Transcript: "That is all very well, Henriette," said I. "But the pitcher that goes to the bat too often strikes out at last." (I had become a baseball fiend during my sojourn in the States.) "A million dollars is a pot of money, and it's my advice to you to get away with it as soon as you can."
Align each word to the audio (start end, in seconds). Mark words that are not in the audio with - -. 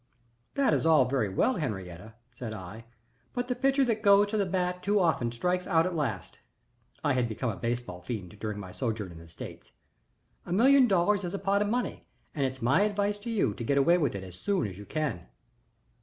"That 0.55 0.73
is 0.73 0.83
all 0.83 1.05
very 1.05 1.29
well, 1.29 1.57
Henriette," 1.57 2.19
said 2.31 2.55
I. 2.55 2.85
"But 3.35 3.49
the 3.49 3.55
pitcher 3.55 3.85
that 3.85 4.01
goes 4.01 4.29
to 4.29 4.37
the 4.37 4.47
bat 4.47 4.81
too 4.81 4.99
often 4.99 5.31
strikes 5.31 5.67
out 5.67 5.85
at 5.85 5.93
last." 5.95 6.39
(I 7.03 7.13
had 7.13 7.29
become 7.29 7.51
a 7.51 7.55
baseball 7.55 8.01
fiend 8.01 8.39
during 8.39 8.57
my 8.57 8.71
sojourn 8.71 9.11
in 9.11 9.19
the 9.19 9.27
States.) 9.27 9.73
"A 10.43 10.51
million 10.51 10.87
dollars 10.87 11.23
is 11.23 11.35
a 11.35 11.37
pot 11.37 11.61
of 11.61 11.69
money, 11.69 12.01
and 12.33 12.47
it's 12.47 12.63
my 12.63 12.81
advice 12.81 13.19
to 13.19 13.29
you 13.29 13.53
to 13.53 13.63
get 13.63 13.77
away 13.77 13.99
with 13.99 14.15
it 14.15 14.23
as 14.23 14.33
soon 14.39 14.65
as 14.65 14.79
you 14.79 14.87
can." 14.87 15.27